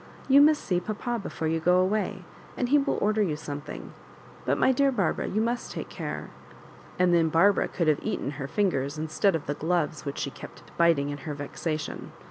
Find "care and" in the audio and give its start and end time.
5.89-7.13